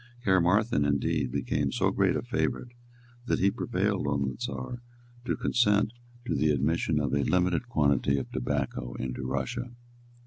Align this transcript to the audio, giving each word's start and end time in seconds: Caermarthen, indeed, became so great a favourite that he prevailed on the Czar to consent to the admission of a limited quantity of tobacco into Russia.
Caermarthen, 0.25 0.83
indeed, 0.83 1.31
became 1.31 1.71
so 1.71 1.91
great 1.91 2.15
a 2.15 2.23
favourite 2.23 2.71
that 3.27 3.37
he 3.37 3.51
prevailed 3.51 4.07
on 4.07 4.23
the 4.27 4.35
Czar 4.39 4.81
to 5.25 5.35
consent 5.35 5.93
to 6.25 6.33
the 6.33 6.49
admission 6.49 6.99
of 6.99 7.13
a 7.13 7.21
limited 7.21 7.69
quantity 7.69 8.17
of 8.17 8.31
tobacco 8.31 8.95
into 8.95 9.21
Russia. 9.23 9.75